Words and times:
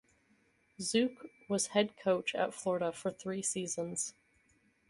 Zook 0.79 1.27
was 1.47 1.67
head 1.67 1.95
coach 1.95 2.33
at 2.33 2.55
Florida 2.55 2.91
for 2.91 3.11
three 3.11 3.43
seasons. 3.43 4.15